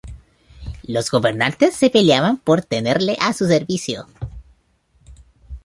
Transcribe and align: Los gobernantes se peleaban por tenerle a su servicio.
Los 0.81 1.11
gobernantes 1.11 1.75
se 1.75 1.91
peleaban 1.91 2.37
por 2.37 2.63
tenerle 2.63 3.17
a 3.19 3.33
su 3.33 3.45
servicio. 3.45 4.07